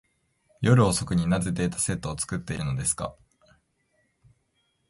[0.61, 3.15] 夜遅くに、なぜデータセットを作っているのですか。